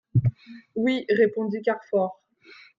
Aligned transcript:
Oui, 0.73 1.05
répondit 1.09 1.61
Carfor. 1.61 2.23